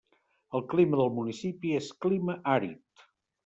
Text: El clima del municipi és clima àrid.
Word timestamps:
El 0.59 0.63
clima 0.71 1.01
del 1.03 1.11
municipi 1.19 1.77
és 1.83 1.93
clima 2.07 2.41
àrid. 2.59 3.09